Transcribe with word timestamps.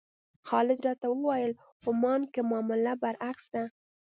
خالد 0.47 0.79
راته 0.87 1.07
وویل 1.11 1.53
عمان 1.87 2.21
کې 2.33 2.41
معامله 2.49 2.93
برعکس 3.01 3.45
ده. 3.53 3.63